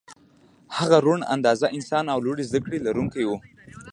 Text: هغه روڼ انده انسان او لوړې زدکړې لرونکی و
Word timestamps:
هغه 0.77 0.97
روڼ 1.05 1.19
انده 1.33 1.51
انسان 1.77 2.05
او 2.13 2.19
لوړې 2.25 2.43
زدکړې 2.49 2.79
لرونکی 2.87 3.23
و 3.25 3.31